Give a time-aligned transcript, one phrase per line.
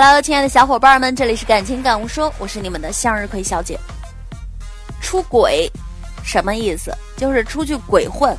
[0.00, 3.76] Hello，亲爱的小伙伴们，这里是感情感悟说，我是你们的向日葵小姐。
[5.00, 5.68] 出轨
[6.22, 6.96] 什么意思？
[7.16, 8.32] 就是出去鬼混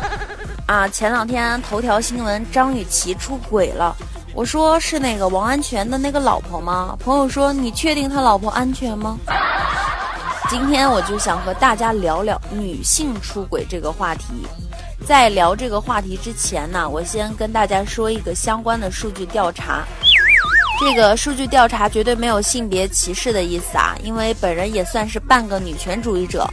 [0.66, 0.88] 啊！
[0.88, 3.94] 前两天头条新闻，张雨绮出轨了。
[4.32, 6.96] 我说是那个王安全的那个老婆吗？
[6.98, 9.18] 朋友说你确定他老婆安全吗？
[10.48, 14.24] 今天我就想和大家聊聊女性出轨这个话题。
[15.06, 19.84] 在聊这个话题之前呢，我先跟大家说一个相关的数据调查。
[20.78, 26.48] 这个数据调查绝对没有性别歧视的意思啊，因为本人也算是半个女权主义者，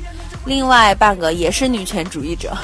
[0.45, 2.55] 另外半个也是女权主义者。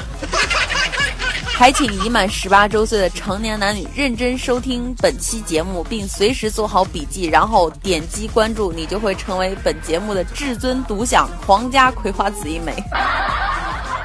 [1.44, 12.74] 还请已满十八周岁的成年男女认真收听本期节目，并随时做好笔记，然后点击关注，你就会成为本节目的至尊独享皇家葵花籽一枚。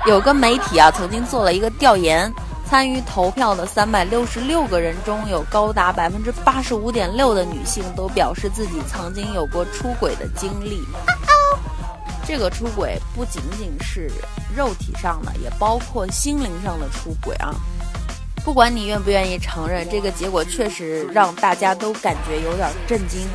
[0.05, 2.31] 有个媒体啊，曾经做了一个调研。
[2.75, 10.83] 参与投票的三百六十六个人中，有高达百分之八十五点六的女性都表示自己曾经有过出轨的经历。
[12.27, 14.11] 这个出轨不仅仅是
[14.53, 17.55] 肉体上的，也包括心灵上的出轨啊！
[18.43, 23.25] 不管你愿不愿意承认，这个结果确实让大家都感觉有点震惊。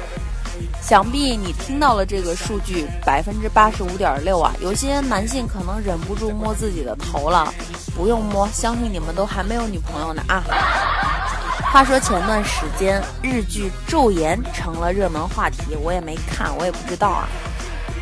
[0.83, 4.53] 想必你听到了这个数据，百分之八十五点六啊！
[4.61, 7.53] 有些男性可能忍不住摸自己的头了。
[7.95, 10.43] 不用摸，相信你们都还没有女朋友呢啊！
[11.73, 17.29] 话说前段时间日剧《昼颜》成了热门话题，我也没看，我也不知道啊。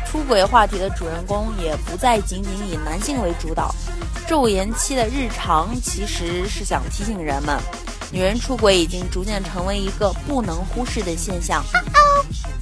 [0.09, 3.75] 出轨话题的主人公也不再仅仅以男性为主导，
[4.27, 7.59] 昼颜期的日常其实是想提醒人们，
[8.11, 11.63] 女人出轨已经逐渐成为一个不能忽视的现象。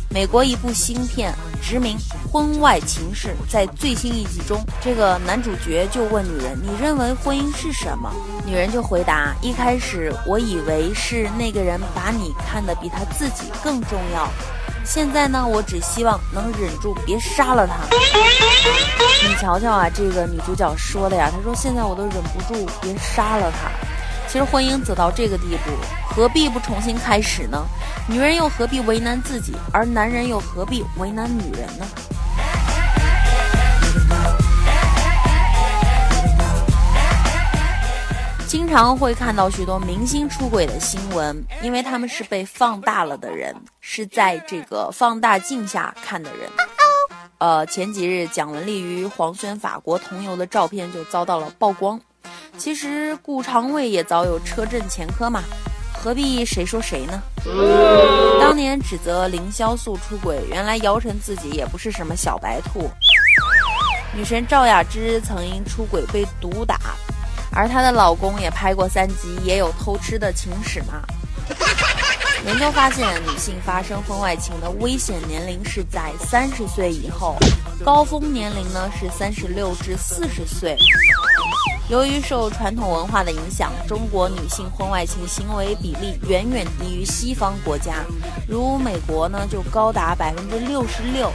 [0.10, 1.32] 美国一部新片
[1.70, 1.96] 《殖民
[2.32, 8.12] 婚外情事》在最新一集中，这个男主角就问女人：“你认为婚姻是什么？”
[8.46, 14.28] 女人就回答：“一开始我以为是那个人把你看得比他自己更重要，
[14.86, 17.76] 现在呢，我只希望能忍住别杀了他。
[19.28, 23.70] ”你瞧瞧啊，这个女主角说的呀，她说：“现在我都忍不住别杀了他。”
[24.28, 25.72] 其实婚姻走到这个地步，
[26.14, 27.66] 何必不重新开始呢？
[28.08, 31.88] 女人又何必为难自己，而男人又何必为难女人呢？
[38.48, 46.50] 经常会看到许多明星出轨的新闻，因为他们是被放大了的人，是在这个放大镜下看的人。
[47.40, 52.00] 呃，前几日蒋雯丽与黄轩法国同游的照片就遭到了曝光。
[52.58, 55.44] 其实顾长卫也早有车震前科嘛，
[55.94, 57.22] 何必谁说谁呢？
[58.42, 62.90] 当年指责凌潇肃出轨，原来姚晨自己也不是什么小白兔。
[64.14, 66.80] 女神赵雅芝曾因出轨被毒打，
[67.52, 71.02] 而她的老公也拍过三集，也有偷吃的情史嘛。
[72.46, 77.36] 研究发现，女性发生婚外情的危险年龄是在三十岁以后，
[77.84, 80.78] 高峰年龄呢是三十六至四十岁。
[81.90, 88.04] 由于受传统文化的影响，中国女性婚外情行为比例远远低于西方国家，
[88.48, 91.32] 如美国呢就高达百分之六十六，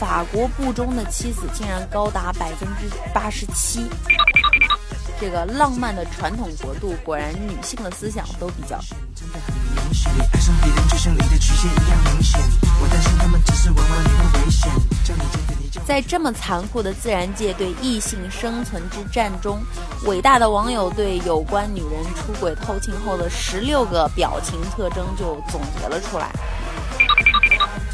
[0.00, 3.86] 法国不忠的妻子竟然高达百分之八十七。
[5.20, 8.78] 这个浪漫的传统国度，果然女性的思想都比较。
[15.86, 19.58] 在这么残酷的自然界对异性生存之战中，
[20.04, 26.30] 伟大的网友对有关女人出轨偷情后的十六个表情特征就总结了出来。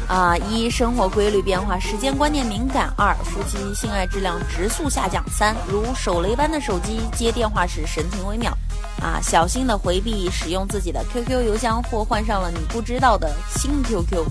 [0.07, 8.55] 啊，一生活规律变化，时间观念敏感；二夫妻性爱质量直速下降；三如手雷般的手机接电话时神情微妙。
[9.05, 14.25] 啊，小心的回避使用自己的 QQ 邮箱或换上了你不知道的新 QQ。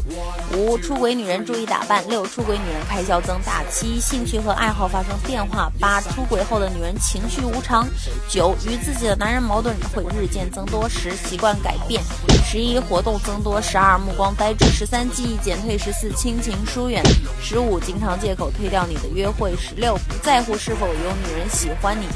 [0.53, 2.05] 五，出轨女人注意打扮。
[2.09, 3.63] 六，出轨女人开销增大。
[3.71, 5.71] 七，兴趣和爱好发生变化。
[5.79, 7.87] 八，出轨后的女人情绪无常。
[8.29, 10.89] 九，与自己的男人矛盾会日渐增多。
[10.89, 12.03] 十，习惯改变。
[12.45, 13.63] 十一，活动增多。
[13.63, 14.67] 十二，目光呆滞。
[14.73, 15.79] 十三，记忆减退。
[15.79, 17.01] 十四，亲情疏远。
[17.41, 19.55] 十五，经常借口推掉你的约会。
[19.57, 22.09] 十六，不在乎是否有女人喜欢你。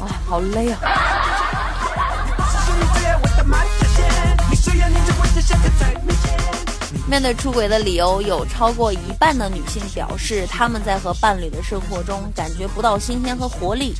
[0.00, 0.78] 哎，好累啊！
[7.08, 13.94] 面对出轨的理由，有超过一半的女性表示，他们在和伴侣的生活中感觉不到新鲜和活力，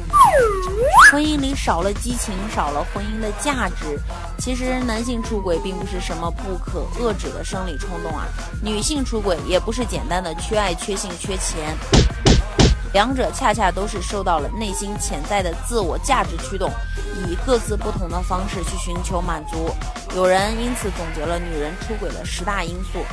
[1.10, 3.98] 婚姻里少了激情，少了婚姻的价值。
[4.38, 8.26] 其实，男性出轨并不是什么不可遏制的生理冲动啊，
[8.62, 11.74] 女性出轨也不是简单的缺爱、缺性、缺钱。
[12.92, 16.70] 两者恰恰都是受到了内心潜在的自我价值驱动，
[17.26, 19.70] 以各自不同的方式去寻求满足。
[20.14, 23.04] 有人因此总结了女人出轨的十大因素：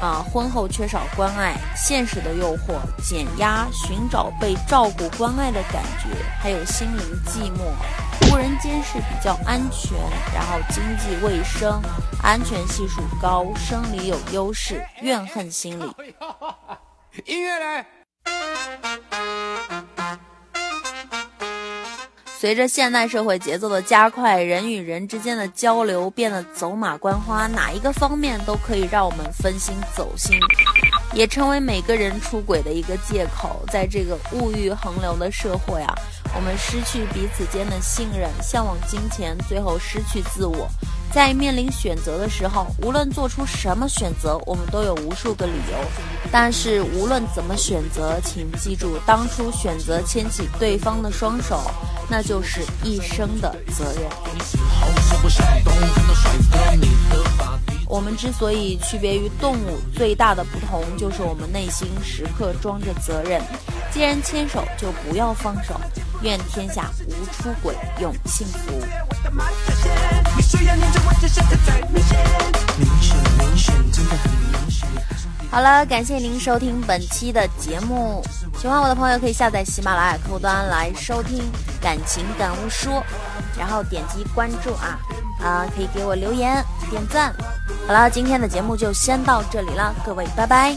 [0.00, 6.08] 啊，婚后缺少关爱、现实的诱惑、减压、寻找被照顾关爱的感觉，
[6.40, 9.98] 还有心灵寂寞、无人监视比较安全，
[10.32, 11.82] 然后经济卫生、
[12.22, 15.84] 安全系数高、生理有优势、怨恨心理。
[17.26, 18.01] 音乐嘞。
[22.38, 30.36] 随着现代社会节奏的加快，人与人之间的交流变得走马观花，哪一个方面都可以让我们分心走心，
[31.14, 33.64] 也成为每个人出轨的一个借口。
[33.70, 35.94] 在这个物欲横流的社会啊，
[36.34, 40.68] 我们失去彼此间的信任，向往金钱，最后失去自我。
[41.14, 45.76] 在面临选择的时候，无论做出什么选择，我们都有无数个理由。
[46.30, 51.60] 但是无论怎么选择，请记住，当初选择牵起对方的双手，
[52.08, 54.04] 那就是一生的责任。
[57.86, 63.42] 我们之所以区别于动物，最大的不同就是我们内心时刻装着责任。
[63.92, 65.78] 既然牵手，就不要放手。
[66.22, 68.80] 愿天下无出轨，永幸福。
[75.50, 78.24] 好了，感谢您收听本期的节目。
[78.58, 81.38] 喜欢我的朋友可以下载喜马拉雅客户端来收听
[81.82, 82.92] 《感情感悟说》，
[83.58, 84.98] 然后点击关注啊
[85.42, 87.34] 啊，可以给我留言点赞。
[87.86, 90.76] 好了，今天的节目就先到这里了，各位拜拜。